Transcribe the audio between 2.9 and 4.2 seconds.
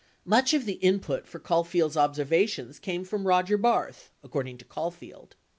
from Roger Barth,